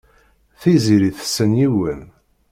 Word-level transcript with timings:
Tiziri 0.59 1.11
tessen 1.17 1.51
yiwen. 1.59 2.01